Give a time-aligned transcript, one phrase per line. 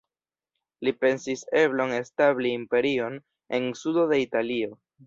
[0.87, 3.23] Li pensis eblon establi imperion
[3.61, 4.79] en sudo de Italio.